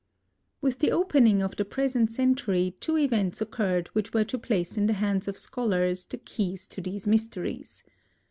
With 0.61 0.79
the 0.79 0.89
opening 0.91 1.43
of 1.43 1.57
the 1.57 1.63
present 1.63 2.09
century 2.09 2.75
two 2.79 2.97
events 2.97 3.39
occurred 3.39 3.89
which 3.89 4.15
were 4.15 4.23
to 4.23 4.39
place 4.39 4.75
in 4.75 4.87
the 4.87 4.93
hands 4.93 5.27
of 5.27 5.37
scholars 5.37 6.07
the 6.07 6.17
keys 6.17 6.65
to 6.69 6.81
these 6.81 7.05
mysteries. 7.05 7.83